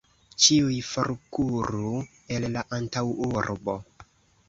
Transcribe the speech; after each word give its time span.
Ĉiuj 0.45 0.77
forkuru 0.91 1.93
el 2.39 2.51
la 2.57 2.67
antaŭurbo! 2.81 3.81